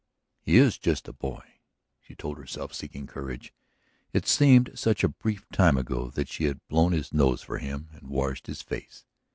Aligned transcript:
"He 0.41 0.57
is 0.57 0.79
just 0.79 1.07
a 1.07 1.13
boy," 1.13 1.43
she 1.99 2.15
told 2.15 2.39
herself, 2.39 2.73
seeking 2.73 3.05
courage. 3.05 3.53
It 4.13 4.25
seemed 4.25 4.71
such 4.73 5.03
a 5.03 5.07
brief 5.09 5.47
time 5.49 5.77
ago 5.77 6.09
that 6.15 6.27
she 6.27 6.45
had 6.45 6.67
blown 6.67 6.91
his 6.91 7.13
nose 7.13 7.43
for 7.43 7.59
him 7.59 7.89
and 7.93 8.07
washed 8.09 8.47
his 8.47 8.63
face. 8.63 9.05